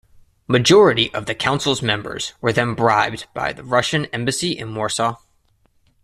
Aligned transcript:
Majority 0.47 1.13
of 1.13 1.27
the 1.27 1.35
Council's 1.35 1.83
members 1.83 2.33
were 2.41 2.51
then 2.51 2.73
bribed 2.73 3.27
by 3.35 3.53
the 3.53 3.63
Russian 3.63 4.05
embassy 4.05 4.51
in 4.57 4.73
Warsaw. 4.73 5.17